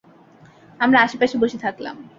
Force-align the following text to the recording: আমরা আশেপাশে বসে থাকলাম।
আমরা 0.79 0.97
আশেপাশে 1.01 1.35
বসে 1.37 1.57
থাকলাম। 1.57 1.95